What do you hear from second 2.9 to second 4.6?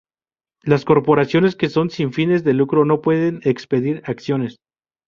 pueden expedir acciones.